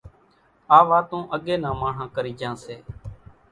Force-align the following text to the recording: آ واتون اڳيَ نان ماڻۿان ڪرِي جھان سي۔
آ 0.77 0.79
واتون 0.89 1.23
اڳيَ 1.35 1.55
نان 1.63 1.75
ماڻۿان 1.79 2.07
ڪرِي 2.15 2.31
جھان 2.39 2.55
سي۔ 2.63 2.75